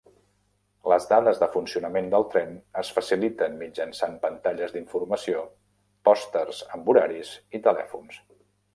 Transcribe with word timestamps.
Les 0.93 1.03
dades 1.11 1.41
de 1.43 1.49
funcionament 1.55 2.07
del 2.15 2.25
tren 2.37 2.57
es 2.83 2.91
faciliten 2.97 3.59
mitjançant 3.61 4.19
pantalles 4.27 4.75
d'informació, 4.79 5.47
pòsters 6.11 6.67
amb 6.77 6.95
horaris 6.95 7.39
i 7.61 7.67
telèfon. 7.71 8.15